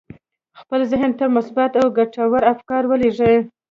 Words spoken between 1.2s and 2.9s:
مثبت او ګټور افکار